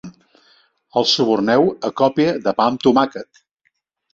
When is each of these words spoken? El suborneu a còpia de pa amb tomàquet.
El 1.01 1.05
suborneu 1.11 1.69
a 1.91 1.91
còpia 2.03 2.33
de 2.49 2.55
pa 2.63 2.67
amb 2.73 2.85
tomàquet. 2.87 3.45